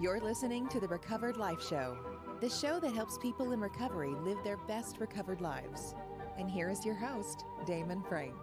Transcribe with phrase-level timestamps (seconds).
[0.00, 1.94] You're listening to the Recovered Life Show,
[2.40, 5.94] the show that helps people in recovery live their best recovered lives.
[6.38, 8.34] And here is your host, Damon Frank.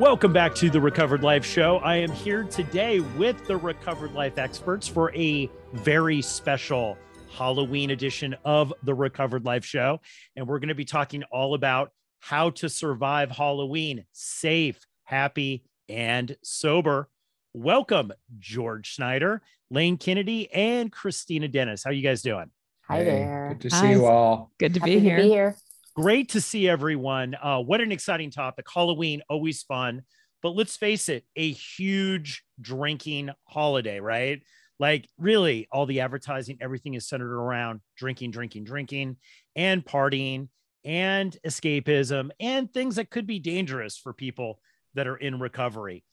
[0.00, 1.76] Welcome back to the Recovered Life Show.
[1.80, 6.96] I am here today with the Recovered Life experts for a very special
[7.30, 10.00] Halloween edition of the Recovered Life Show.
[10.36, 16.34] And we're going to be talking all about how to survive Halloween safe, happy, and
[16.42, 17.10] sober.
[17.58, 19.40] Welcome, George Snyder,
[19.70, 21.82] Lane Kennedy, and Kristina Dennis.
[21.82, 22.50] How you guys doing?
[22.82, 23.46] Hi Hey, there.
[23.48, 23.80] Good to Hi.
[23.80, 24.52] see you all.
[24.58, 25.16] Good to be here.
[25.16, 25.56] to be here.
[25.94, 27.34] Great to see everyone.
[27.34, 28.66] Uh, what an exciting topic.
[28.72, 30.02] Halloween, always fun.
[30.42, 34.42] But let's face it, a huge drinking holiday, right?
[34.78, 39.16] Like, really, all the advertising, everything is centered around drinking, drinking, drinking,
[39.56, 40.48] and partying
[40.84, 44.60] and escapism and things that could be dangerous for people
[44.92, 46.04] that are in recovery.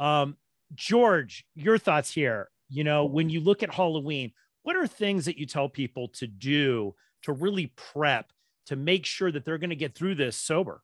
[0.00, 0.36] Um,
[0.74, 2.50] George, your thoughts here.
[2.68, 4.32] You know, when you look at Halloween,
[4.62, 8.32] what are things that you tell people to do to really prep
[8.66, 10.82] to make sure that they're going to get through this sober?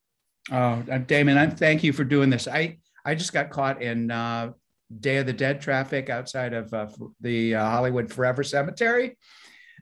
[0.50, 2.48] Oh, Damon, I thank you for doing this.
[2.48, 4.52] I I just got caught in uh,
[5.00, 6.88] Day of the Dead traffic outside of uh,
[7.20, 9.16] the uh, Hollywood Forever Cemetery.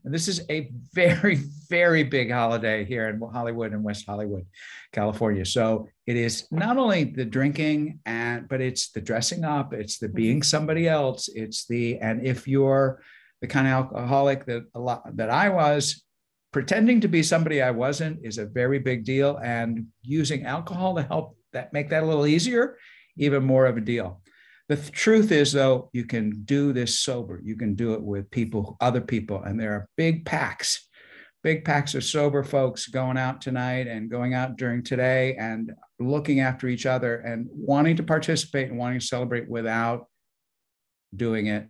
[0.05, 1.37] And this is a very,
[1.69, 4.45] very big holiday here in Hollywood and West Hollywood,
[4.93, 5.45] California.
[5.45, 10.09] So it is not only the drinking and but it's the dressing up, it's the
[10.09, 10.45] being mm-hmm.
[10.45, 13.01] somebody else, it's the and if you're
[13.41, 16.05] the kind of alcoholic that a lot that I was,
[16.53, 19.39] pretending to be somebody I wasn't is a very big deal.
[19.43, 22.79] And using alcohol to help that make that a little easier,
[23.17, 24.21] even more of a deal.
[24.69, 27.41] The th- truth is, though, you can do this sober.
[27.45, 30.89] You can do it with people, other people, and there are big packs,
[31.43, 36.41] big packs of sober folks going out tonight and going out during today and looking
[36.41, 40.07] after each other and wanting to participate and wanting to celebrate without
[41.15, 41.69] doing it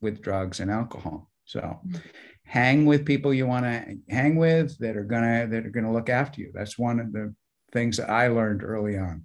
[0.00, 1.28] with drugs and alcohol.
[1.44, 2.00] So mm.
[2.44, 6.08] hang with people you want to hang with that are gonna that are gonna look
[6.08, 6.52] after you.
[6.54, 7.34] That's one of the
[7.72, 9.24] things that I learned early on.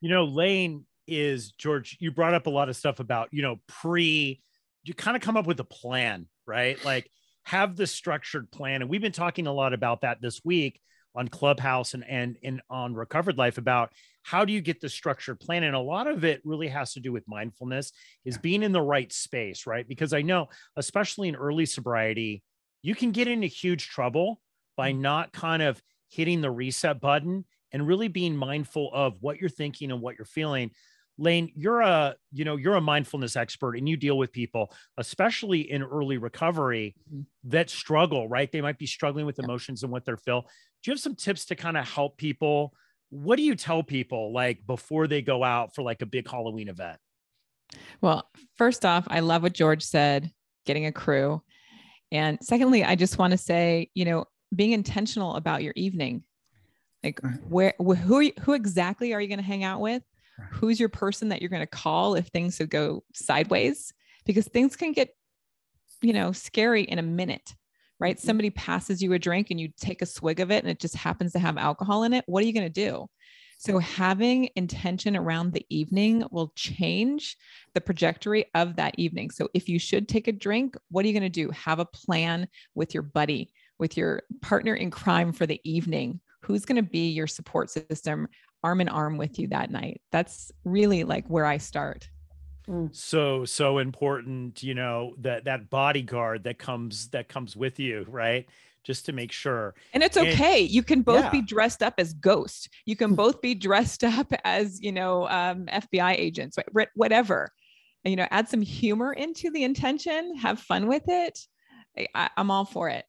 [0.00, 3.56] You know, Lane is George, you brought up a lot of stuff about, you know,
[3.66, 4.40] pre,
[4.84, 6.82] you kind of come up with a plan, right?
[6.84, 7.10] Like
[7.44, 8.82] have the structured plan.
[8.82, 10.80] And we've been talking a lot about that this week
[11.14, 15.40] on Clubhouse and and, and on Recovered Life about how do you get the structured
[15.40, 15.64] plan?
[15.64, 17.92] And a lot of it really has to do with mindfulness,
[18.24, 19.88] is being in the right space, right?
[19.88, 22.42] Because I know, especially in early sobriety,
[22.82, 24.40] you can get into huge trouble
[24.76, 25.00] by mm.
[25.00, 29.90] not kind of hitting the reset button and really being mindful of what you're thinking
[29.90, 30.70] and what you're feeling.
[31.20, 35.70] Lane, you're a, you know, you're a mindfulness expert and you deal with people, especially
[35.70, 37.22] in early recovery mm-hmm.
[37.44, 38.50] that struggle, right?
[38.50, 40.42] They might be struggling with emotions and what they're feel.
[40.82, 42.72] Do you have some tips to kind of help people?
[43.10, 46.68] What do you tell people like before they go out for like a big Halloween
[46.68, 46.98] event?
[48.00, 50.32] Well, first off, I love what George said,
[50.64, 51.42] getting a crew.
[52.10, 56.24] And secondly, I just want to say, you know, being intentional about your evening.
[57.04, 57.36] Like mm-hmm.
[57.48, 60.02] where wh- who are you, who exactly are you going to hang out with?
[60.50, 63.92] Who's your person that you're going to call if things would go sideways?
[64.24, 65.10] Because things can get,
[66.02, 67.54] you know, scary in a minute,
[67.98, 68.16] right?
[68.16, 68.26] Mm-hmm.
[68.26, 70.96] Somebody passes you a drink and you take a swig of it and it just
[70.96, 72.24] happens to have alcohol in it.
[72.26, 73.08] What are you going to do?
[73.58, 77.36] So having intention around the evening will change
[77.74, 79.30] the trajectory of that evening.
[79.30, 81.50] So if you should take a drink, what are you going to do?
[81.50, 86.20] Have a plan with your buddy, with your partner in crime for the evening.
[86.40, 88.28] Who's going to be your support system,
[88.62, 90.00] arm in arm with you that night?
[90.12, 92.08] That's really like where I start.
[92.92, 98.46] so so important you know that that bodyguard that comes that comes with you right
[98.84, 100.60] just to make sure And it's And- okay.
[100.60, 102.68] You can both be dressed up as ghosts.
[102.86, 107.50] You can both be dressed up as, you know, um, FBI agents, wh- wh- whatever.
[108.04, 111.38] And, you know, add some humor into the intention, have fun with it.
[111.98, 113.04] I, I, I'm all for it.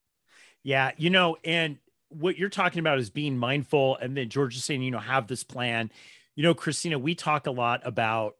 [0.63, 1.77] Yeah, you know, and
[2.11, 3.97] what you're talking about is being mindful.
[3.97, 5.91] And then George is saying, you know, have this plan.
[6.35, 8.35] You know, Kristina, we talk a lot about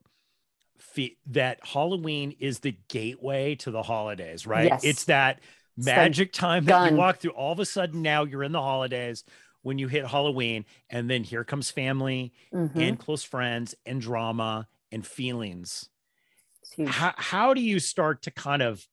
[0.78, 4.66] fe- that Halloween is the gateway to the holidays, right?
[4.66, 4.84] Yes.
[4.84, 5.40] It's that
[5.78, 7.32] It's magic time that you walk through.
[7.32, 9.23] All of a sudden, now you're in the holidays
[9.64, 12.76] when you hit Halloween, and then here comes family Mhm.
[12.76, 15.88] and close friends and drama and feelings
[16.88, 18.85] how, how do you start to kind of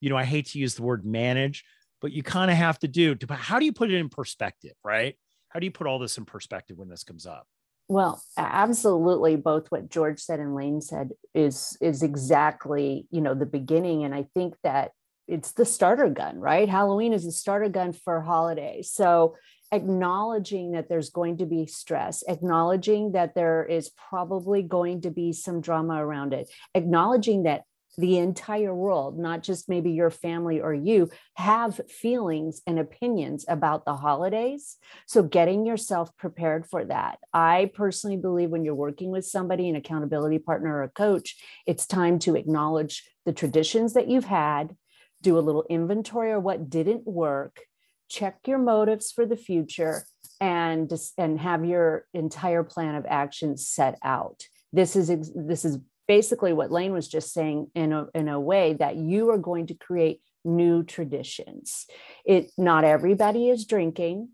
[0.00, 1.64] you know i hate to use the word manage
[2.00, 4.74] but you kind of have to do to, how do you put it in perspective
[4.84, 5.16] right
[5.48, 7.46] how do you put all this in perspective when this comes up
[7.88, 9.36] Well, absolutely.
[9.36, 14.14] Both what George said and Lane said is is exactly you know the beginning, and
[14.14, 14.92] I think that
[15.26, 16.68] it's the starter gun, right?
[16.68, 18.90] Halloween is the starter gun for holidays.
[18.90, 19.36] So
[19.72, 25.32] acknowledging that there's going to be stress, acknowledging that there is probably going to be
[25.32, 27.62] some drama around it, acknowledging that
[27.98, 33.84] the entire world, not just maybe your family or you, have feelings and opinions about
[33.84, 34.76] the holidays.
[35.06, 37.18] So, getting yourself prepared for that.
[37.34, 41.36] I personally believe when you're working with somebody, an accountability partner or a coach,
[41.66, 44.76] it's time to acknowledge the traditions that you've had,
[45.20, 47.60] do a little inventory of what didn't work,
[48.08, 50.04] check your motives for the future,
[50.40, 54.44] and, and have your entire plan of action set out.
[54.72, 55.78] This is this is
[56.08, 59.68] basically what Lane was just saying in a, in a way that you are going
[59.68, 61.86] to create new traditions.
[62.24, 64.30] It not everybody is drinking.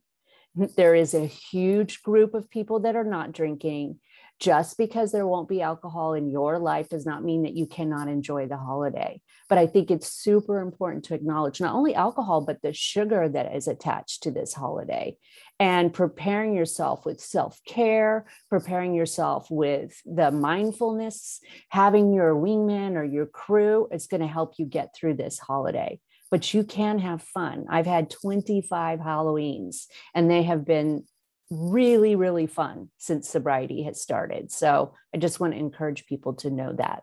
[0.55, 3.99] There is a huge group of people that are not drinking.
[4.40, 8.08] Just because there won't be alcohol in your life does not mean that you cannot
[8.08, 9.20] enjoy the holiday.
[9.48, 13.54] But I think it's super important to acknowledge not only alcohol, but the sugar that
[13.54, 15.16] is attached to this holiday
[15.60, 23.04] and preparing yourself with self care, preparing yourself with the mindfulness, having your wingman or
[23.04, 26.00] your crew is going to help you get through this holiday.
[26.30, 27.66] But you can have fun.
[27.70, 31.04] I've had 25 Halloweens and they have been
[31.50, 34.50] really, really fun since sobriety has started.
[34.50, 37.02] So I just want to encourage people to know that.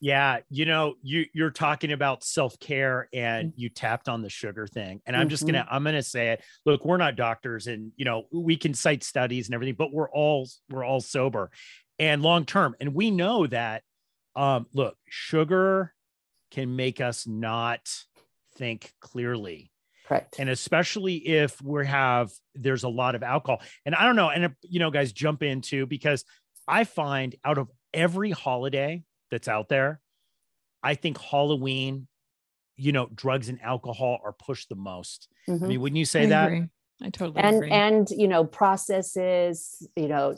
[0.00, 3.60] Yeah, you know, you you're talking about self-care and mm-hmm.
[3.60, 5.00] you tapped on the sugar thing.
[5.06, 5.74] And I'm just going to mm-hmm.
[5.74, 6.42] I'm going to say it.
[6.66, 10.10] Look, we're not doctors and you know, we can cite studies and everything, but we're
[10.10, 11.50] all we're all sober
[11.98, 13.82] and long term and we know that
[14.36, 15.94] um look, sugar
[16.50, 17.88] can make us not
[18.56, 19.70] think clearly.
[20.06, 20.36] Correct.
[20.38, 23.62] And especially if we have there's a lot of alcohol.
[23.86, 26.24] And I don't know and you know guys jump into because
[26.68, 30.00] I find out of every holiday that's out there.
[30.82, 32.06] I think Halloween,
[32.76, 35.28] you know, drugs and alcohol are pushed the most.
[35.48, 35.64] Mm-hmm.
[35.64, 36.46] I mean, wouldn't you say I that?
[36.48, 36.68] Agree.
[37.02, 37.70] I totally and agree.
[37.70, 40.36] and you know processes you know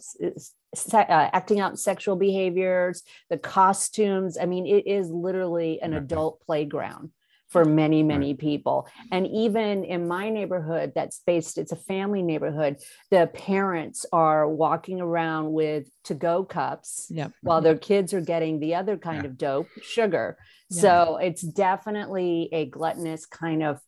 [0.93, 7.11] uh, acting out sexual behaviors the costumes i mean it is literally an adult playground
[7.56, 8.38] for many many right.
[8.38, 12.76] people and even in my neighborhood that's based it's a family neighborhood
[13.11, 17.32] the parents are walking around with to go cups yep.
[17.41, 19.31] while their kids are getting the other kind yeah.
[19.31, 20.37] of dope sugar
[20.69, 20.81] yeah.
[20.82, 23.81] so it's definitely a gluttonous kind of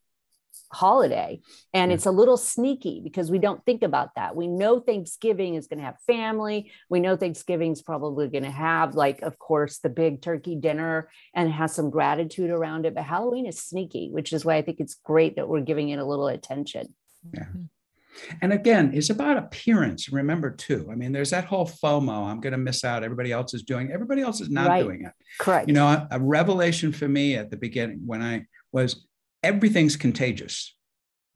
[0.73, 1.41] holiday.
[1.73, 4.37] And it's a little sneaky because we don't think about that.
[4.37, 6.71] We know thanksgiving is going to have family.
[6.91, 11.51] We know thanksgiving's probably going to have like of course the big turkey dinner and
[11.51, 14.97] has some gratitude around it but halloween is sneaky which is why i think it's
[15.05, 16.95] great that we're giving it a little attention.
[17.33, 17.41] Yeah.
[17.41, 18.37] Mm-hmm.
[18.43, 20.89] and again it's about appearance remember too.
[20.91, 23.91] I mean there's that whole fomo i'm going to miss out everybody else is doing
[23.93, 24.83] everybody else is not right.
[24.83, 25.13] doing it.
[25.39, 25.69] Correct.
[25.69, 29.07] You know a, a revelation for me at the beginning when i was
[29.43, 30.75] everything's contagious.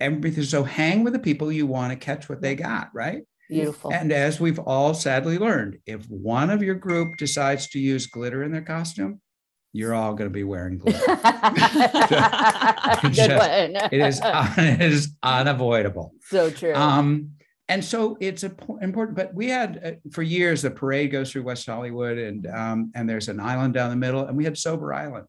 [0.01, 0.45] Everything.
[0.45, 3.23] So hang with the people you want to catch what they got, right?
[3.49, 3.93] Beautiful.
[3.93, 8.43] And as we've all sadly learned, if one of your group decides to use glitter
[8.43, 9.21] in their costume,
[9.73, 10.99] you're all going to be wearing glitter.
[13.03, 16.15] Good Just, it is it is unavoidable.
[16.23, 16.75] So true.
[16.75, 17.33] Um,
[17.69, 19.17] and so it's important.
[19.17, 23.09] But we had uh, for years the parade goes through West Hollywood, and um, and
[23.09, 25.27] there's an island down the middle, and we had Sober Island.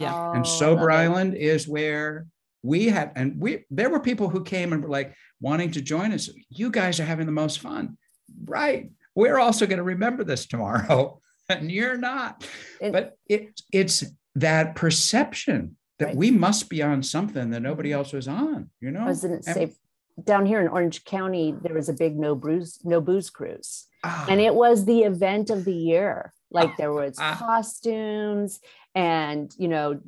[0.00, 0.32] Yeah.
[0.32, 2.26] and oh, Sober Island is where
[2.62, 6.12] we had, and we, there were people who came and were like wanting to join
[6.12, 6.28] us.
[6.48, 7.96] You guys are having the most fun.
[8.44, 8.90] Right.
[9.14, 12.46] We're also going to remember this tomorrow and you're not.
[12.80, 14.04] It, but it, it's
[14.36, 16.16] that perception that right.
[16.16, 19.04] we must be on something that nobody else was on, you know?
[19.04, 19.74] Wasn't it safe?
[20.22, 23.86] Down here in Orange County, there was a big no booze, no booze cruise.
[24.02, 24.26] Ah.
[24.28, 26.32] And it was the event of the year.
[26.50, 27.36] Like there was ah.
[27.38, 28.60] costumes
[28.94, 30.00] and you know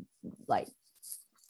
[0.48, 0.68] like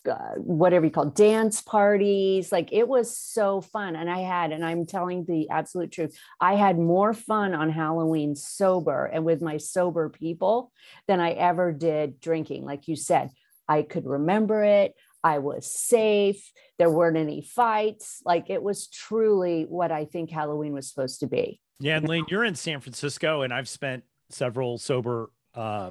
[0.09, 2.51] uh, whatever you call dance parties.
[2.51, 3.97] Like it was so fun.
[3.97, 8.35] And i had and i'm telling the absolute truth i had more fun on halloween
[8.35, 10.73] sober and with my sober people
[11.07, 12.65] than i ever did drinking.
[12.65, 13.31] Like you said
[13.69, 14.95] i could remember it.
[15.25, 16.51] I was safe.
[16.79, 18.23] There weren't any fights.
[18.25, 22.25] Like it was truly what i think halloween was supposed to be yeah and lane
[22.29, 25.91] you're in san francisco and i've spent several sober uh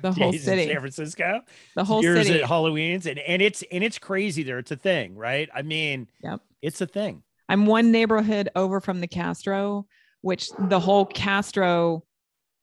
[0.00, 1.42] the whole city, San Francisco,
[1.74, 4.58] the whole years city at Halloween's, and and it's and it's crazy there.
[4.58, 5.48] It's a thing, right?
[5.54, 6.40] I mean, yep.
[6.62, 7.22] it's a thing.
[7.48, 9.86] I'm one neighborhood over from the Castro,
[10.22, 12.04] which the whole Castro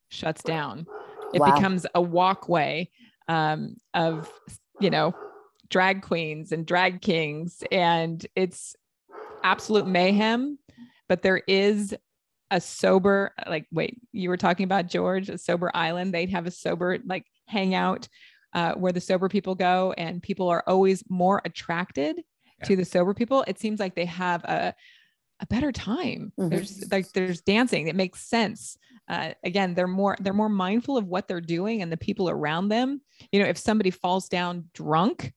[0.09, 0.85] shuts down.
[1.33, 1.55] It wow.
[1.55, 2.89] becomes a walkway
[3.27, 4.31] um, of
[4.79, 5.15] you know
[5.69, 8.75] drag queens and drag kings, and it's
[9.43, 10.57] absolute mayhem.
[11.07, 11.95] But there is
[12.51, 16.13] a sober like wait you were talking about george a sober island.
[16.13, 18.07] They'd have a sober like hangout
[18.53, 22.17] uh, where the sober people go and people are always more attracted
[22.59, 22.65] yeah.
[22.67, 23.43] to the sober people.
[23.47, 24.75] It seems like they have a,
[25.39, 26.33] a better time.
[26.37, 26.49] Mm-hmm.
[26.49, 27.87] there's like there's dancing.
[27.87, 28.77] It makes sense.
[29.09, 32.67] Uh, again they're more they're more mindful of what they're doing and the people around
[32.67, 33.01] them.
[33.31, 35.33] You know if somebody falls down drunk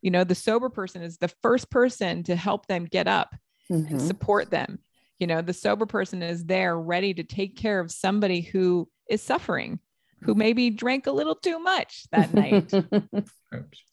[0.00, 3.34] you know the sober person is the first person to help them get up
[3.70, 3.90] Mhm.
[3.90, 4.78] and support them
[5.18, 9.22] you know the sober person is there ready to take care of somebody who is
[9.22, 9.78] suffering
[10.22, 12.72] who maybe drank a little too much that night.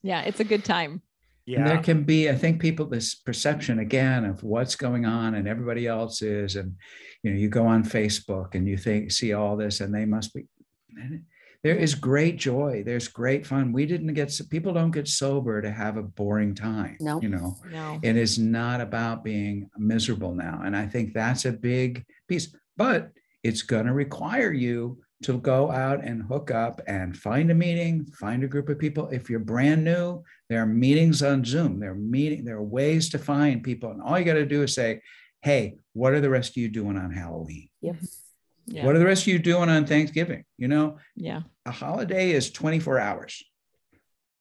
[0.04, 1.02] Yeah it's a good time.
[1.48, 5.48] And there can be, I think, people this perception again of what's going on and
[5.48, 6.76] everybody else is, and
[7.22, 10.34] you know, you go on Facebook and you think see all this, and they must
[10.34, 10.46] be.
[11.66, 12.84] There is great joy.
[12.86, 13.74] There's great fun.
[13.74, 16.96] We didn't get people don't get sober to have a boring time.
[17.00, 17.20] No.
[17.20, 21.52] you know, no it is not about being miserable now, and I think that's a
[21.52, 22.56] big piece.
[22.78, 23.10] But
[23.42, 28.06] it's going to require you to go out and hook up and find a meeting,
[28.20, 29.10] find a group of people.
[29.10, 31.80] If you're brand new, there are meetings on Zoom.
[31.80, 32.46] There are meeting.
[32.46, 35.02] There are ways to find people, and all you got to do is say,
[35.42, 37.70] "Hey, what are the rest of you doing on Halloween?
[37.82, 37.96] Yep.
[38.68, 42.32] Yeah What are the rest of you doing on Thanksgiving?" You know, yeah a holiday
[42.32, 43.44] is 24 hours,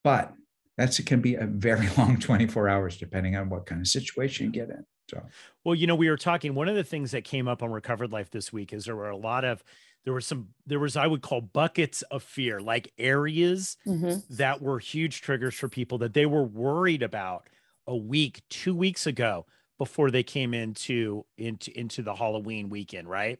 [0.02, 0.33] but
[0.76, 4.47] that's it can be a very long 24 hours depending on what kind of situation
[4.47, 4.85] you get in.
[5.11, 5.23] So
[5.64, 6.54] Well, you know, we were talking.
[6.54, 9.11] One of the things that came up on Recovered Life this week is there were
[9.11, 9.62] a lot of,
[10.04, 14.26] there were some, there was, I would call buckets of fear, like areas Mhm.
[14.37, 17.49] that were huge triggers for people that they were worried about
[17.87, 19.45] a week, two weeks ago
[19.78, 23.38] before they came into into into the Halloween weekend, right?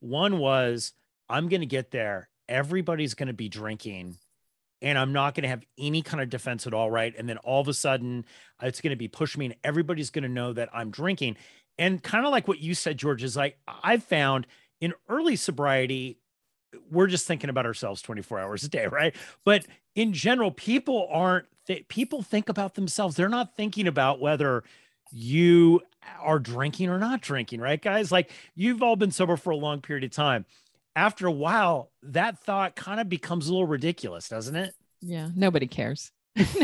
[0.00, 0.92] One was
[1.28, 4.16] I'm going to get there, everybody's going to be drinking
[4.80, 7.12] and I'm not going to have any kind of defense at all, right?
[7.18, 8.24] And then all of a sudden
[8.62, 11.36] it's going to be pushing me and everybody's going to know that I'm drinking.
[11.78, 14.46] And kind of like what you said George is like I've found
[14.80, 16.18] in early sobriety
[16.90, 19.14] we're just thinking about ourselves 24 hours a day, right?
[19.44, 23.16] But in general, people aren't, th- people think about themselves.
[23.16, 24.64] They're not thinking about whether
[25.12, 25.80] you
[26.20, 28.10] are drinking or not drinking, right, guys?
[28.12, 30.44] Like you've all been sober for a long period of time.
[30.96, 34.74] After a while, that thought kind of becomes a little ridiculous, doesn't it?
[35.00, 36.10] yeah nobody cares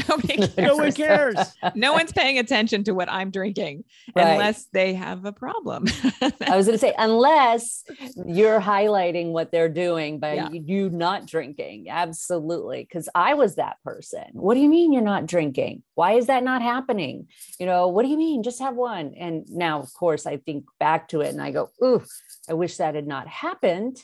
[0.08, 1.36] nobody cares No one cares.
[1.74, 4.32] no one's paying attention to what i'm drinking Right.
[4.32, 5.86] unless they have a problem
[6.22, 7.82] I was going to say, unless
[8.26, 10.48] you're highlighting what they're doing by Yeah.
[10.52, 11.88] you not drinking.
[11.88, 12.82] Absolutely.
[12.82, 14.24] Because I was that person.
[14.32, 15.82] What do you mean you're not drinking?
[15.94, 17.28] Why is that not happening?
[17.58, 18.42] You know, what do you mean?
[18.42, 19.14] Just have one.
[19.18, 22.02] And now, of course, I think back to it and I go, ooh,
[22.48, 23.96] I wish that had not happened.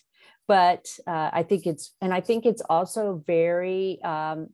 [0.49, 4.49] But uh, I think it's, and I think it's also very, um,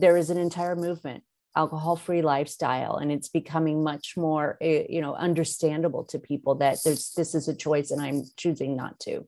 [0.00, 1.22] there is an entire movement
[1.56, 6.78] alcohol free lifestyle and it's becoming much more eh, you know understandable to people that
[6.84, 9.26] there's this is a choice and i'm choosing not to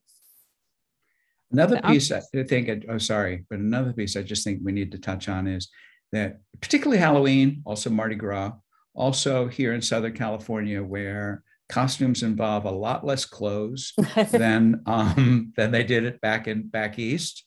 [1.53, 4.73] Another The al- piece I think, oh, sorry, but another piece I just think we
[4.73, 5.69] need to touch on is
[6.11, 8.53] that particularly Halloween, also Mardi Gras,
[8.95, 13.93] also here in Southern California, where costumes involve a lot less clothes
[14.31, 17.45] than um, than they did it back in back east.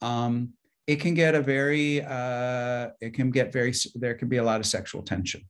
[0.00, 0.50] Um,
[0.90, 4.58] it can get a very uh, it can get very there can be a lot
[4.58, 5.42] of sexual tension.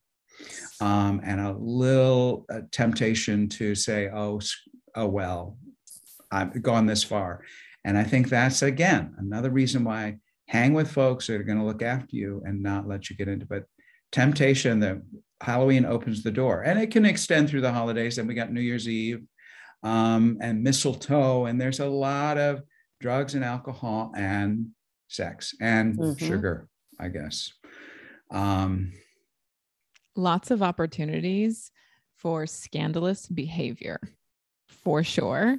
[0.83, 4.41] Um, and a little uh, temptation to say oh
[4.95, 5.57] oh well
[6.31, 7.43] I've gone this far.
[7.85, 11.65] And I think that's again another reason why hang with folks that are going to
[11.65, 13.65] look after you and not let you get into but
[14.13, 15.01] temptation that
[15.41, 18.61] Halloween opens the door and it can extend through the holidays and we got New
[18.61, 19.23] Year's Eve
[19.83, 22.61] um, and mistletoe and there's a lot of
[23.01, 24.67] drugs and alcohol and
[25.11, 26.19] sex and Mhm.
[26.19, 27.53] sugar I guess.
[28.31, 28.93] Um,
[30.17, 31.71] lots of opportunities
[32.17, 34.01] for scandalous behavior
[34.69, 35.59] for sure.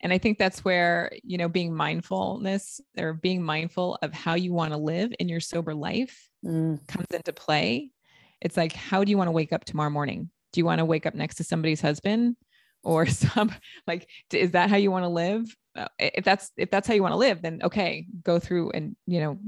[0.00, 4.52] And i think that's where you know being mindfulness or being mindful of how you
[4.52, 7.92] want to live in your sober life Mm, comes into play.
[8.40, 10.30] It's like how do you want to wake up tomorrow morning?
[10.52, 12.36] Do you want to wake up next to somebody's husband
[12.82, 13.52] or some
[13.86, 15.44] like is that how you want to live?
[15.74, 18.96] Uh, if that's if that's how you want to live then okay go through and
[19.06, 19.38] you know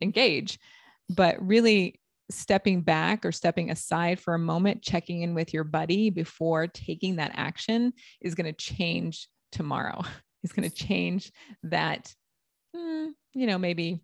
[0.00, 0.58] engage.
[1.08, 2.00] But really
[2.30, 7.16] stepping back or stepping aside for a moment checking in with your buddy before taking
[7.16, 10.02] that action is going to change tomorrow.
[10.42, 11.32] Is going to change
[11.64, 12.14] that
[12.74, 14.00] hmm, you know maybe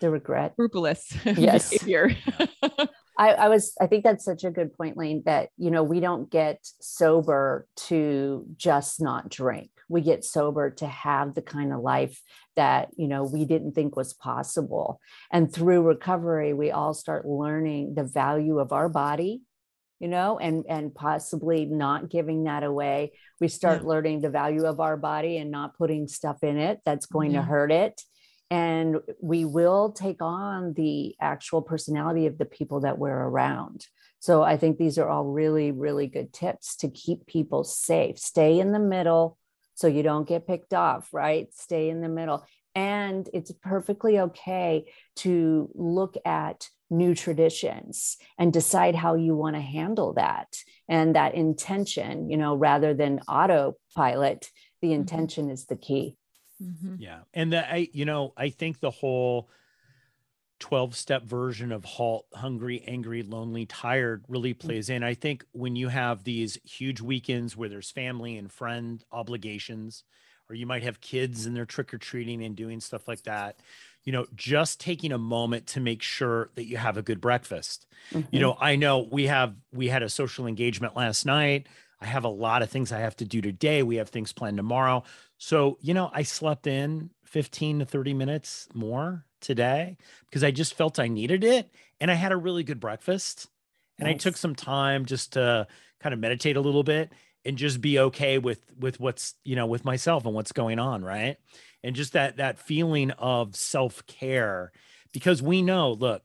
[0.00, 0.52] the regret.
[0.52, 1.70] scrupulous Yes.
[1.70, 2.16] behavior
[3.20, 6.00] I, I was i think that's such a good point lane that you know we
[6.00, 9.70] don't get sober to just not drink.
[9.88, 12.16] We get sober to have the kind of life
[12.56, 15.00] that you know we didn't think was possible.
[15.30, 19.42] And through recovery we all start learning the value of our body
[19.98, 23.12] you know and and possibly not giving that away.
[23.40, 27.06] We start learning the value of our body and not putting stuff in it that's
[27.06, 27.40] going Yeah.
[27.40, 28.00] to hurt it
[28.50, 33.86] and we will take on the actual personality of the people that we're around
[34.18, 38.58] so i think these are all really really good tips to keep people safe stay
[38.58, 39.38] in the middle
[39.80, 41.48] so you don't get picked off, right?
[41.54, 42.44] Stay in the middle.
[42.74, 44.84] And it's perfectly okay
[45.16, 50.48] to look at new traditions and decide how you want to handle that
[50.86, 54.50] and that intention, you know, rather than autopilot,
[54.82, 55.00] the Mm-hmm.
[55.00, 56.16] intention is the key.
[56.60, 56.98] Mhm.
[56.98, 57.22] Yeah.
[57.34, 59.50] And that I, you know, I think the whole
[60.58, 65.02] 12 step version of halt, hungry, angry, lonely, tired really plays in.
[65.02, 70.04] I think when you have these huge weekends where there's family and friend obligations,
[70.50, 73.60] or you might have kids and they're trick or treating and doing stuff like that,
[74.04, 77.86] you know, just taking a moment to make sure that you have a good breakfast.
[78.30, 78.40] You Mhm.
[78.40, 81.68] know, I know we have, we had a social engagement last night.
[82.00, 83.82] I have a lot of things I have to do today.
[83.82, 85.04] We have things planned tomorrow.
[85.42, 90.74] So, you know, I slept in 15 to 30 minutes more today because I just
[90.74, 91.74] felt I needed it.
[91.98, 93.48] And I had a really good breakfast.
[93.98, 95.66] And I took some time just to
[95.98, 97.10] kind of meditate a little bit
[97.46, 101.02] and just be okay with with what's, you know, with myself and what's going on,
[101.02, 101.38] right?
[101.82, 104.72] And just that that feeling of self-care
[105.12, 106.22] because we know, look,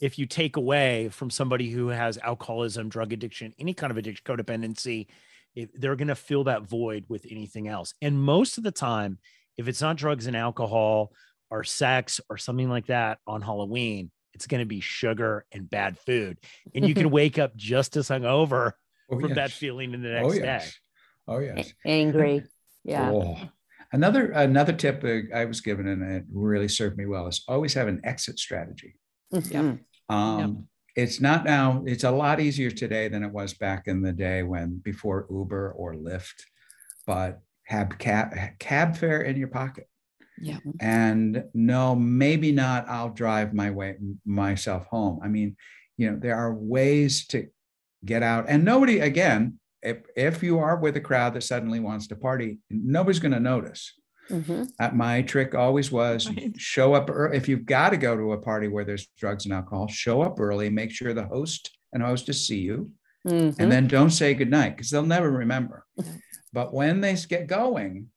[0.00, 4.24] if you take away from somebody who has alcoholism, drug addiction, any kind of addiction,
[4.24, 5.08] codependency,
[5.56, 7.94] if they're going to fill that void with anything else.
[8.00, 9.18] And most of the time,
[9.56, 11.12] if it's not drugs and alcohol
[11.50, 15.98] or sex or something like that on Halloween, it's going to be sugar and bad
[15.98, 16.38] food.
[16.74, 18.72] And you can wake up just as hungover
[19.10, 20.68] Oh, from that feeling in the Oh next day.
[21.26, 21.72] Oh yes.
[21.84, 22.42] Angry.
[22.84, 23.10] Yeah.
[23.10, 23.38] Oh.
[23.92, 27.88] Another another tip I was given and it really served me well is always have
[27.88, 28.96] an exit strategy.
[29.32, 29.80] Mhm.
[30.08, 31.82] Um, It's not now.
[31.86, 35.72] It's a lot easier today than it was back in the day when before Uber
[35.72, 36.42] or Lyft,
[37.06, 39.88] but have cab cab fare in your pocket.
[40.40, 40.58] Yeah.
[40.80, 42.88] And no, maybe not.
[42.88, 45.20] I'll drive my way myself home.
[45.22, 45.56] I mean,
[45.98, 47.46] you know, there are ways to
[48.04, 49.58] get out, and nobody again.
[49.82, 53.40] If, if you are with a crowd that suddenly wants to party, nobody's going to
[53.40, 53.92] notice.
[54.30, 54.68] Mhm.
[54.80, 56.52] Uh, my trick always was Right.
[56.58, 57.36] show up early.
[57.36, 60.40] If you've got to go to a party where there's drugs and alcohol, show up
[60.40, 62.90] early, make sure the host and hostess see you,
[63.26, 63.56] Mhm.
[63.58, 65.84] and then don't say goodnight because they'll never remember.
[66.52, 68.10] But when they get going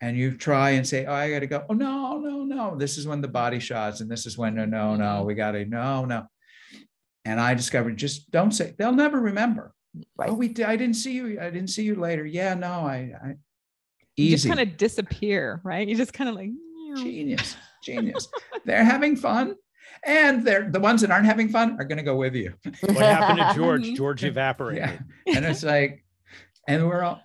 [0.00, 1.64] and you try and say, Oh, I got to go.
[1.68, 2.76] Oh, no, no, no.
[2.76, 5.26] This is when the body shots, and this is when, no, no, no, Mhm.
[5.26, 6.26] we got to, no, no.
[7.24, 9.72] And I discovered just don't say, they'll never remember.
[10.16, 10.28] Right.
[10.28, 11.40] Oh, we, I didn't see you.
[11.40, 12.26] I didn't see you later.
[12.26, 13.34] Yeah, no, I, I
[14.16, 15.86] You just kind of disappear, right?
[15.86, 16.50] You just kind of like
[16.96, 18.28] genius genius
[18.64, 19.56] they're having fun
[20.06, 22.96] and they're the ones that aren't having fun are going to go with you What
[22.98, 23.94] happened to George?
[23.96, 25.00] George evaporated.
[25.26, 26.04] yeah and it's like
[26.68, 27.20] and we're all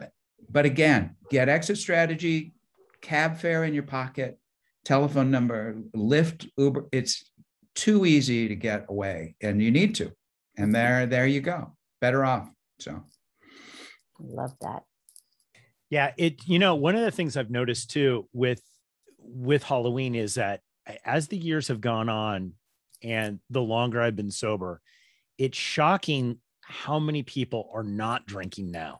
[0.49, 2.53] but again get exit strategy
[3.01, 4.39] cab fare in your pocket
[4.85, 7.31] telephone number lyft uber it's
[7.75, 10.11] too easy to get away and you need to
[10.57, 12.49] and there there you go better off
[12.79, 14.83] so I Love that.
[15.89, 18.61] Yeah, it you know, one of the things I've noticed too with
[19.17, 20.61] with Halloween is that
[21.05, 22.53] as the years have gone on
[23.03, 24.81] and the longer I've been sober,
[25.37, 28.99] it's shocking how many people are not drinking now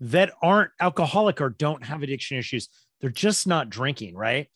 [0.00, 2.68] that aren't alcoholic or don't have addiction issues.
[3.00, 4.48] They're just not drinking, right?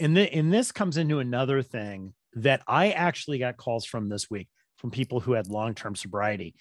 [0.00, 4.30] And, the, and this comes into another thing that I actually got calls from this
[4.30, 6.54] week from people who had long-term sobriety.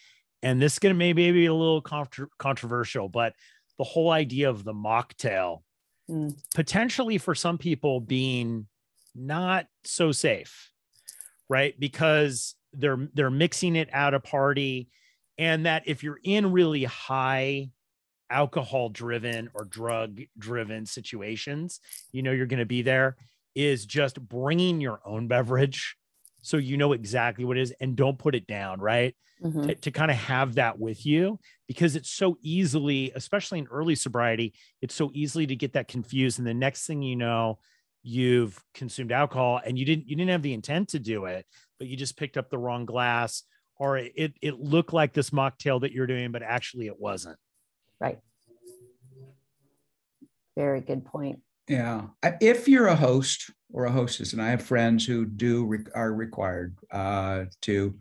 [0.44, 3.34] And this is going to maybe be a little contro- controversial, but
[3.82, 5.62] the whole idea of the mocktail
[6.08, 6.36] Mm.
[6.54, 8.68] potentially for some people being
[9.16, 10.72] not so safe
[11.50, 14.90] right because they're they're mixing it at a party
[15.38, 17.70] and that if you're in really high
[18.30, 21.80] alcohol driven or drug driven situations
[22.12, 23.16] you know you're going to be there
[23.56, 25.96] is just bringing your own beverage
[26.42, 29.68] so you know exactly what it is and don't put it down right Mhm.
[29.68, 33.96] to, to kind of have that with you because it's so easily, especially in early
[33.96, 36.38] sobriety, it's so easily to get that confused.
[36.38, 37.58] And the next thing you know,
[38.04, 41.48] you've consumed alcohol and you didn't you didn't have the intent to do it,
[41.80, 43.42] but you just picked up the wrong glass
[43.78, 47.38] or it it looked like this mocktail that you're doing, but actually it wasn't.
[48.00, 48.20] Right.
[50.56, 51.40] Very good point.
[51.72, 52.08] Yeah.
[52.42, 56.14] If you're a host or a hostess, and I have friends who do re- are
[56.14, 57.98] required uh, to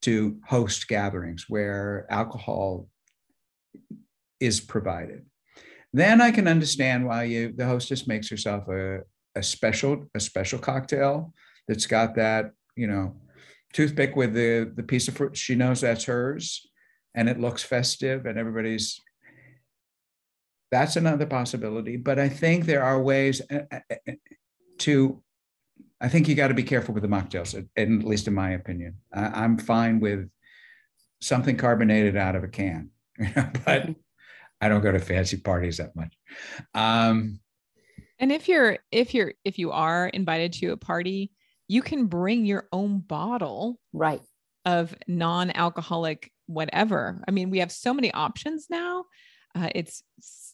[0.00, 2.88] to host gatherings where alcohol
[4.40, 5.26] is provided,
[5.92, 9.00] then I can understand why you the hostess makes herself a,
[9.36, 11.34] a special a special cocktail
[11.68, 13.14] that's got that you know
[13.74, 15.36] toothpick with the the piece of fruit.
[15.36, 16.66] She knows that's hers,
[17.14, 18.98] and it looks festive, and everybody's
[20.72, 24.12] that's another possibility but i think there are ways uh, uh, uh,
[24.78, 25.22] to
[26.00, 28.50] i think you got to be careful with the mocktails at, at least in my
[28.50, 30.28] opinion I, i'm fine with
[31.20, 32.90] something carbonated out of a can
[33.64, 33.90] but
[34.62, 36.16] I don't go to fancy parties that much.
[36.72, 37.40] Um,
[38.20, 41.32] and if you're if you're if you are invited to a party,
[41.66, 44.22] you can bring your own bottle right
[44.64, 47.20] of non-alcoholic whatever.
[47.26, 49.06] I mean, we have so many options now.
[49.54, 50.02] Uh, it's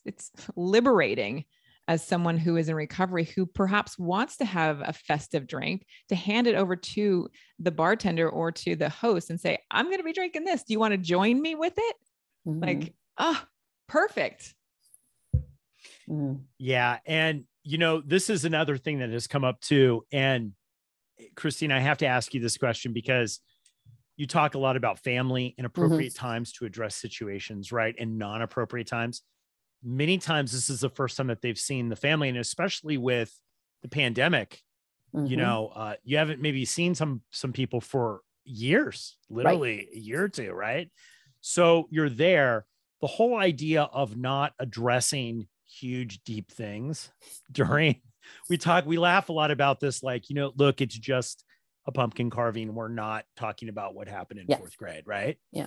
[0.05, 1.45] it's liberating
[1.89, 6.15] as someone who is in recovery who perhaps wants to have a festive drink to
[6.15, 10.05] hand it over to the bartender or to the host and say, I'm going to
[10.05, 10.65] be drinking this.
[10.65, 11.97] Do you want to join me with it?
[12.47, 12.63] Mm-hmm.
[12.63, 13.49] Like, ah, oh,
[13.89, 14.55] perfect.
[16.09, 16.43] Mm-hmm.
[16.59, 16.99] Yeah.
[17.07, 20.05] And, you know, this is another thing that has come up too.
[20.13, 20.53] And
[21.37, 23.41] Christine, I have to ask you this question because
[24.19, 26.27] you talk a lot about family and appropriate mm-hmm.
[26.27, 27.95] times to address situations, right?
[27.99, 29.23] And non appropriate times
[29.83, 33.39] many times this is the first time that they've seen the family and especially with
[33.83, 34.63] the pandemic
[35.15, 35.27] mm-hmm.
[35.27, 39.89] you know uh, you haven't maybe seen some some people for years literally right.
[39.95, 40.91] a year or two right
[41.41, 42.67] so you're there
[43.01, 47.11] the whole idea of not addressing huge deep things
[47.53, 48.01] during
[48.49, 51.45] we talk we laugh a lot about this like you know look it's just
[51.88, 54.59] a pumpkin carving we're not talking about what happened in yeah.
[54.59, 55.66] fourth grade right yeah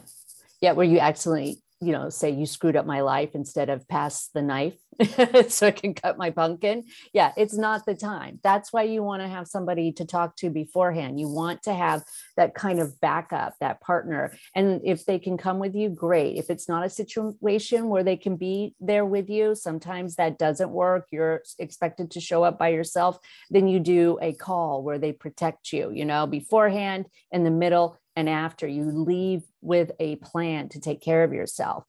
[0.61, 4.27] yeah where you actually you know, say you screwed up my life instead of pass
[4.27, 4.75] the knife
[5.49, 6.83] so I can cut my pumpkin.
[7.11, 8.39] Yeah, it's not the time.
[8.43, 11.19] That's why you want to have somebody to talk to beforehand.
[11.19, 12.03] You want to have
[12.37, 14.31] that kind of backup, that partner.
[14.55, 16.37] And if they can come with you, great.
[16.37, 20.69] If it's not a situation where they can be there with you, sometimes that doesn't
[20.69, 21.07] work.
[21.11, 23.17] You're expected to show up by yourself.
[23.49, 27.97] Then you do a call where they protect you, you know, beforehand, in the middle,
[28.15, 28.67] and after.
[28.67, 31.85] You leave with a plan to take care of yourself.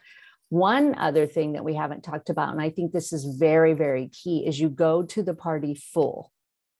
[0.49, 4.09] One other thing that we haven't talked about, and I think this is very, very
[4.09, 6.31] key, is you go to the party full.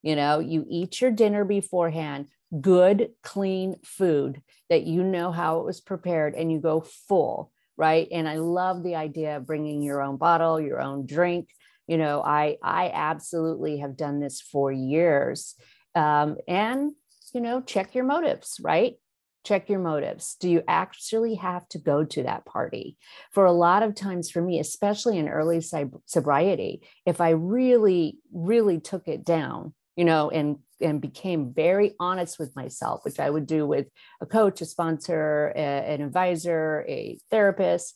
[0.03, 2.27] You know, you eat your dinner beforehand,
[2.61, 8.07] good, clean food that you know how it was prepared, and you go full, right?
[8.11, 11.49] And I love the idea of bringing your own bottle, your own drink.
[11.87, 15.55] You know, I I absolutely have done this for years,
[15.95, 16.91] um, and
[17.33, 18.97] you know, check your motives, right?
[19.43, 20.35] Check your motives.
[20.39, 22.97] Do you actually have to go to that party?
[23.31, 25.61] For a lot of times, for me, especially in early
[26.05, 32.37] sobriety, if I really, really took it down, you know, and and became very honest
[32.37, 33.87] with myself, which I would do with
[34.21, 37.95] a coach, a sponsor, a, an advisor, a therapist,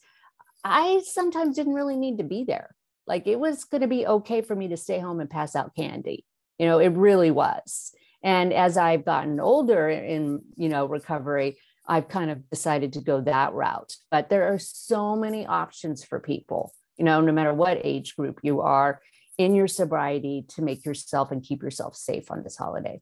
[0.63, 2.75] I sometimes didn't really need to be there.
[3.05, 5.75] Like it was going to be okay for me to stay home and pass out
[5.75, 6.25] candy.
[6.57, 7.91] You know, it really was.
[8.23, 13.21] And as I've gotten older in, you know, recovery, I've kind of decided to go
[13.21, 13.95] that route.
[14.11, 18.39] But there are so many options for people, you know, no matter what age group
[18.43, 19.01] you are
[19.37, 22.99] in your sobriety to make yourself and keep yourself safe on this holiday.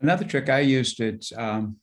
[0.00, 1.76] Another trick I used is um,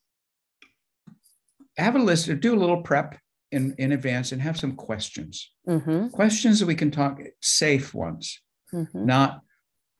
[1.77, 3.17] have a list, or do a little prep
[3.51, 5.51] in, in advance and have some questions.
[5.67, 6.09] Mm-hmm.
[6.09, 8.41] Questions that we can talk, safe ones,
[8.73, 9.05] mm-hmm.
[9.05, 9.41] not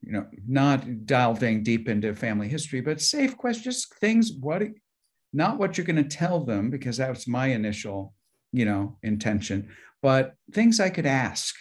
[0.08, 4.64] you know, not delving deep into family history, but safe questions, things, what,
[5.34, 8.14] not what you're going to tell them, because that was my initial,
[8.54, 9.70] you know, intention,
[10.02, 11.54] but things I could ask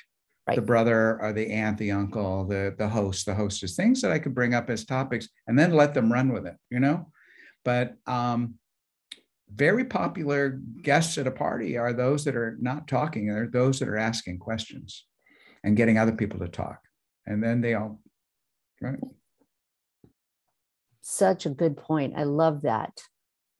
[0.47, 0.55] right.
[0.55, 4.21] the brother or the aunt, the uncle, the, the host, the hostess, things that I
[4.21, 7.11] could bring up as topics and then let them run with it, you know?
[7.65, 8.55] But um,
[9.53, 13.89] very popular guests at a party are those that are not talking, they're those that
[13.89, 15.05] are asking questions
[15.65, 16.79] and getting other people to talk.
[17.27, 17.99] And then they all
[18.81, 18.99] Right.
[21.01, 22.15] Such a good point.
[22.17, 23.01] I love that.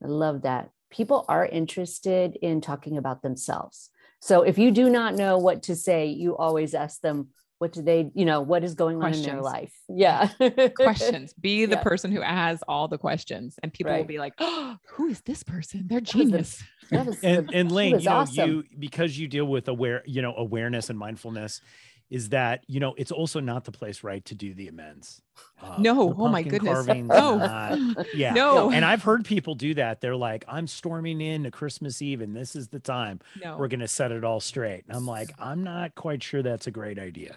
[0.03, 0.71] I love that.
[0.91, 3.91] People are interested in talking about themselves.
[4.21, 7.81] So if you do not know what to say, you always ask them, what do
[7.81, 9.27] they, you know, what is going questions.
[9.27, 9.73] on in their life?
[9.89, 10.29] Yeah.
[10.77, 11.33] questions.
[11.35, 11.83] Be the yeah.
[11.83, 13.59] person who has all the questions.
[13.63, 13.99] And people right.
[13.99, 15.85] will be like, oh, who is this person?
[15.87, 16.63] They're genius.
[16.91, 18.51] and, and Lane, you know, awesome.
[18.51, 21.63] you because you deal with aware, you know, awareness and mindfulness,
[22.11, 25.23] is that you know it's also not the place right to do the amends.
[25.61, 26.87] Uh, no oh my goodness.
[26.87, 28.33] no not, yeah.
[28.33, 28.71] No.
[28.71, 30.01] And i've heard people do that.
[30.01, 33.57] They're like i'm storming in to christmas eve and this is the time no.
[33.59, 34.85] we're going to set it all straight.
[34.87, 37.35] And i'm like i'm not quite sure that's a great idea.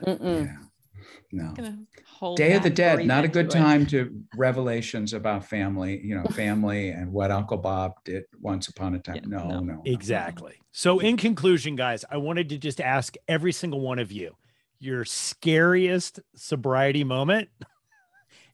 [1.32, 1.54] Yeah.
[1.62, 2.36] no.
[2.36, 6.90] Day of the dead not a good time to revelations about family you know family
[6.90, 9.16] and what uncle bob did once upon a time.
[9.16, 9.82] Yeah, no, no no.
[9.86, 10.56] Exactly.
[10.72, 14.36] So in conclusion guys i wanted to just ask every single one of you
[14.80, 17.50] your scariest sobriety moment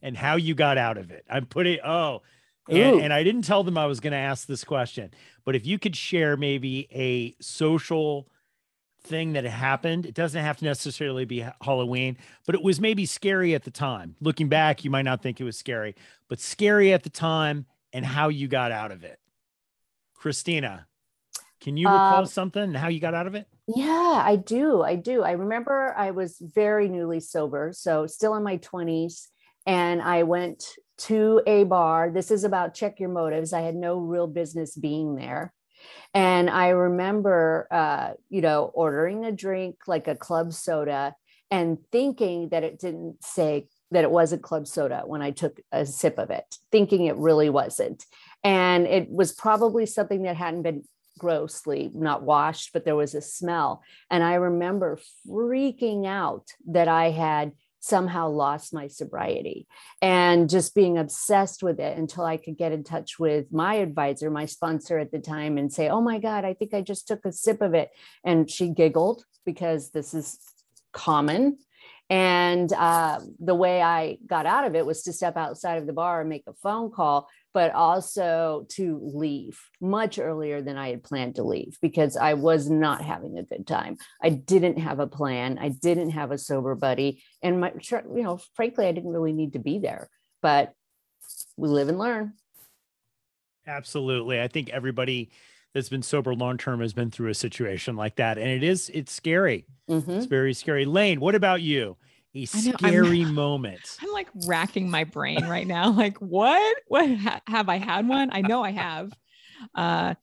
[0.01, 1.25] and how you got out of it.
[1.29, 2.21] I'm putting, oh,
[2.67, 5.11] and, and, I didn't tell them I was going to ask this question,
[5.43, 8.27] but if you could share maybe a social
[9.03, 13.53] thing that happened, it doesn't have to necessarily be Halloween, but it was maybe scary
[13.53, 14.15] at the time.
[14.19, 15.95] Looking back, you might not think it was scary,
[16.27, 19.19] but scary at the time and how you got out of it.
[20.19, 20.85] Kristina,
[21.61, 23.47] can you recall um, something and how you got out of it?
[23.67, 24.83] Yeah, I do.
[24.83, 25.23] I do.
[25.23, 29.29] I remember I was very newly sober, so still in my 20s.
[29.65, 30.63] And I went
[30.99, 32.11] to a bar.
[32.11, 33.53] This is about check your motives.
[33.53, 35.51] I had no real business being there.
[36.13, 41.15] And I remember, uh, you know, ordering a drink like a club soda
[41.51, 45.85] and thinking that it didn't say that it wasn't club soda when I took a
[45.85, 48.05] sip of it, thinking it really wasn't.
[48.43, 50.83] And it was probably something that hadn't been
[51.17, 53.83] grossly not washed, but there was a smell.
[54.09, 59.67] And I remember freaking out that I had somehow lost my sobriety
[60.01, 64.31] and just being obsessed with it until I could get in touch with my advisor,
[64.31, 67.23] my sponsor at the time, and say, Oh my God, I think I just took
[67.25, 67.91] a sip of it.
[68.23, 70.39] And she giggled because this is
[70.93, 71.59] common.
[72.09, 75.93] And uh, the way I got out of it was to step outside of the
[75.93, 81.03] bar and make a phone call but also to leave much earlier than I had
[81.03, 83.95] planned to leave because I was not having a good time.
[84.21, 85.57] I didn't have a plan.
[85.57, 87.23] I didn't have a sober buddy.
[87.41, 90.09] And my, you know, frankly, I didn't really need to be there,
[90.41, 90.73] but
[91.55, 92.33] we live and learn.
[93.65, 94.41] Absolutely.
[94.41, 95.31] I think everybody
[95.73, 98.37] that's been sober long term has been through a situation like that.
[98.37, 99.65] And it is, it's scary.
[99.89, 100.11] Mm-hmm.
[100.11, 100.83] It's very scary.
[100.83, 101.95] Lane, what about you?
[102.35, 103.97] A scary I'm, moment.
[104.01, 105.91] I'm like racking my brain right now.
[105.91, 106.77] Like, what?
[106.87, 108.29] What ha- have I had one?
[108.31, 109.11] I know I have.
[109.73, 110.15] Uh,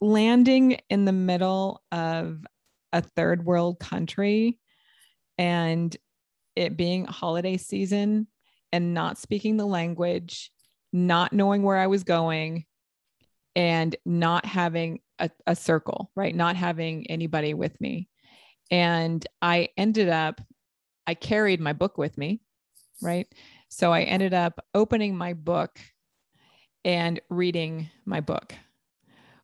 [0.00, 2.44] landing in the middle of
[2.92, 4.58] a third world country
[5.38, 5.96] and
[6.54, 8.26] it being holiday season
[8.72, 10.50] and not speaking the language,
[10.92, 12.64] not knowing where I was going,
[13.54, 16.34] and not having a, a circle, right?
[16.34, 18.08] Not having anybody with me.
[18.70, 20.40] And I ended up
[21.06, 22.40] I carried my book with me,
[23.02, 23.26] right?
[23.68, 25.78] So I ended up opening my book
[26.84, 28.54] and reading my book,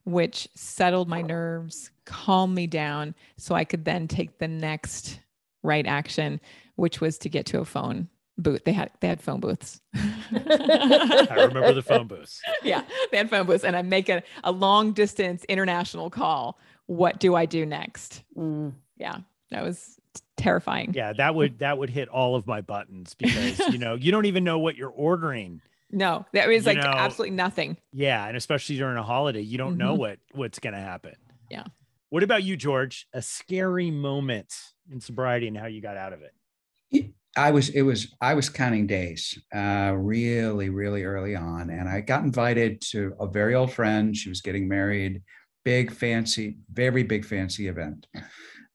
[0.05, 5.21] which settled my nerves, calmed me down so I could then take the next
[5.63, 6.41] right action,
[6.77, 8.65] which was to get to a phone booth.
[8.65, 9.81] They had they had phone booths.
[9.95, 12.41] I remember the phone booths.
[12.63, 16.59] Yeah, they had phone booths, and I make a, a long distance international call.
[16.87, 18.23] What do I do next?
[18.37, 18.73] Mm.
[18.97, 19.19] Yeah,
[19.51, 19.99] that was
[20.37, 20.93] terrifying.
[20.95, 24.27] Yeah, that would that would hit all of my buttons because you know you don't
[24.27, 25.61] even know what you're ordering.
[25.95, 27.77] No, that was like know, absolutely nothing.
[27.93, 29.79] Yeah, and especially during a holiday, you don't mm-hmm.
[29.89, 31.13] know what what's going to happen.
[31.51, 31.65] Yeah.
[32.09, 33.07] What about you, George?
[33.13, 34.55] A scary moment
[34.91, 37.13] in sobriety and how you got out of it?
[37.37, 42.01] I was it was I was counting days, uh, really, really early on, and I
[42.01, 44.15] got invited to a very old friend.
[44.15, 45.23] She was getting married,
[45.65, 48.07] big fancy, very big fancy event,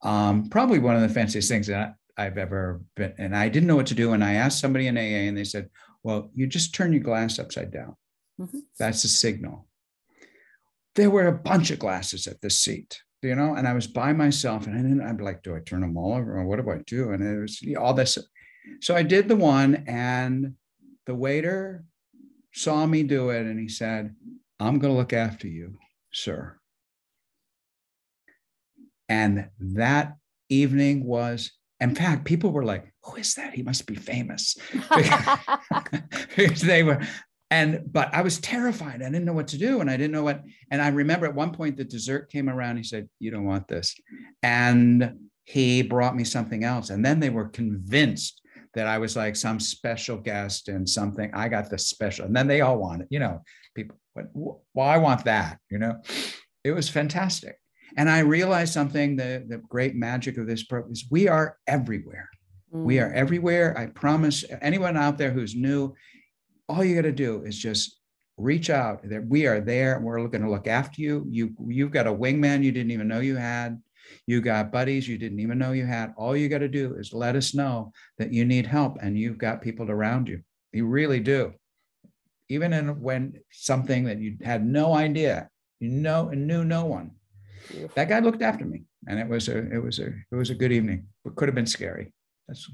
[0.01, 3.13] um, probably one of the fanciest things that I've ever been.
[3.17, 4.13] And I didn't know what to do.
[4.13, 5.69] And I asked somebody in AA, and they said,
[6.03, 7.95] Well, you just turn your glass upside down.
[8.39, 8.59] Mm-hmm.
[8.79, 9.67] That's a signal.
[10.95, 14.13] There were a bunch of glasses at the seat, you know, and I was by
[14.13, 16.37] myself, and I didn't, I'm like, Do I turn them all over?
[16.37, 17.11] Or what do I do?
[17.11, 18.17] And it was all this.
[18.81, 20.55] So I did the one, and
[21.05, 21.85] the waiter
[22.53, 24.15] saw me do it, and he said,
[24.59, 25.77] I'm going to look after you,
[26.11, 26.56] sir.
[29.09, 30.15] And that
[30.49, 33.53] evening was, in fact, people were like, who is that?
[33.53, 34.57] He must be famous.
[36.35, 37.01] because they were,
[37.49, 39.01] and but I was terrified.
[39.01, 39.79] I didn't know what to do.
[39.79, 40.43] And I didn't know what.
[40.71, 42.77] And I remember at one point the dessert came around.
[42.77, 43.95] He said, You don't want this.
[44.43, 46.89] And he brought me something else.
[46.89, 48.41] And then they were convinced
[48.73, 51.31] that I was like some special guest and something.
[51.33, 52.25] I got the special.
[52.25, 53.41] And then they all wanted, you know,
[53.73, 56.01] people, went, well, I want that, you know.
[56.63, 57.57] It was fantastic.
[57.95, 62.29] And I realized something the, the great magic of this program is we are everywhere.
[62.73, 62.83] Mm.
[62.83, 63.15] We are mm.
[63.15, 63.77] everywhere.
[63.77, 65.93] I promise anyone out there who's new,
[66.67, 67.99] all you got to do is just
[68.37, 69.07] reach out.
[69.09, 69.99] that We are there.
[69.99, 71.25] We're going to look after you.
[71.29, 73.81] You you've got a wingman you didn't even know you had.
[74.25, 76.13] You got buddies you didn't even know you had.
[76.17, 79.37] All you got to do is let us know that you need help and you've
[79.37, 80.41] got people around you.
[80.71, 81.53] You really do.
[82.49, 87.11] Even in when something that you had no idea, you know, and knew no one
[87.69, 87.91] Beautiful.
[87.95, 90.55] that guy looked after me, and it was a it was a it was a
[90.55, 91.07] good evening.
[91.25, 92.13] It could have been scary.
[92.47, 92.69] That's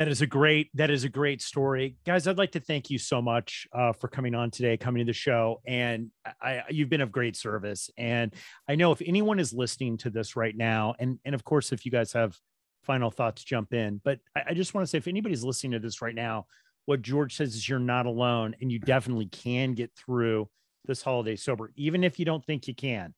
[0.00, 2.26] that is a great that is a great story, guys.
[2.26, 5.12] I'd like to thank you so much uh, for coming on today, coming to the
[5.12, 7.90] show, and I, you've been of great service.
[7.98, 8.34] And
[8.66, 11.84] I know if anyone is listening to this right now, and and of course, if
[11.84, 12.34] you guys have
[12.82, 14.00] final thoughts, jump in.
[14.02, 16.46] But I, I just want to say, if anybody's listening to this right now,
[16.86, 20.48] what George says is you're not alone, and you definitely can get through
[20.86, 23.14] this holiday sober, even if you don't think you can.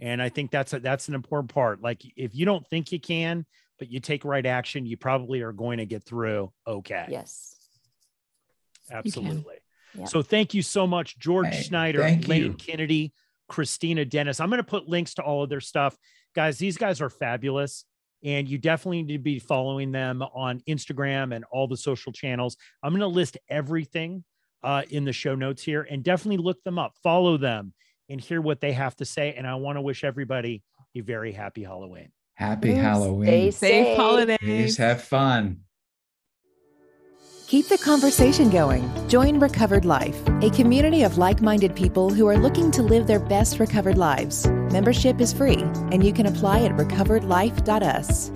[0.00, 1.80] And I think that's a, that's an important part.
[1.80, 3.46] Like if you don't think you can,
[3.78, 6.52] but you take right action, you probably are going to get through.
[6.66, 7.06] Okay.
[7.08, 7.56] Yes.
[8.90, 9.56] Absolutely.
[10.06, 13.12] So thank you so much, George hey, Snyder, Lane Kennedy,
[13.50, 14.40] Kristina Dennis.
[14.40, 15.96] I'm going to put links to all of their stuff.
[16.34, 17.84] Guys, these guys are fabulous.
[18.24, 22.56] And you definitely need to be following them on Instagram and all the social channels.
[22.82, 24.24] I'm going to list everything
[24.64, 27.74] uh, in the show notes here and definitely look them up, follow them,
[28.08, 29.34] and hear what they have to say.
[29.36, 30.62] And I want to wish everybody
[30.96, 32.10] a very happy Halloween.
[32.34, 33.52] Happy Stay Halloween.
[33.52, 33.54] safe.
[33.54, 34.38] Safe holidays.
[34.40, 35.60] Please have fun.
[37.46, 38.90] Keep the conversation going.
[39.06, 43.20] Join Recovered Life, a community of like minded people who are looking to live their
[43.20, 44.46] best recovered lives.
[44.72, 48.30] Membership is free, and you can apply at recoveredlife.us.